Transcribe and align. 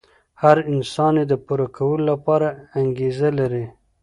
هر 0.41 0.57
انسان 0.73 1.13
يې 1.19 1.25
د 1.27 1.33
پوره 1.45 1.67
کولو 1.77 2.03
لپاره 2.11 2.47
انګېزه 2.79 3.29
لري. 3.39 3.65